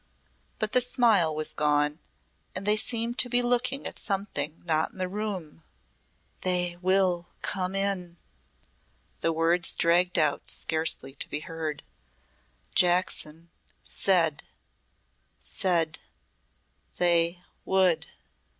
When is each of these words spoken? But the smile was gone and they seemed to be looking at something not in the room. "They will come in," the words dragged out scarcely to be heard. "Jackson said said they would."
But 0.57 0.71
the 0.71 0.81
smile 0.81 1.35
was 1.35 1.53
gone 1.53 1.99
and 2.55 2.65
they 2.65 2.75
seemed 2.75 3.19
to 3.19 3.29
be 3.29 3.43
looking 3.43 3.85
at 3.85 3.99
something 3.99 4.59
not 4.65 4.91
in 4.91 4.97
the 4.97 5.07
room. 5.07 5.63
"They 6.41 6.75
will 6.81 7.27
come 7.43 7.75
in," 7.75 8.17
the 9.19 9.31
words 9.31 9.75
dragged 9.75 10.17
out 10.17 10.49
scarcely 10.49 11.13
to 11.13 11.29
be 11.29 11.41
heard. 11.41 11.83
"Jackson 12.73 13.51
said 13.83 14.41
said 15.39 15.99
they 16.97 17.43
would." 17.63 18.07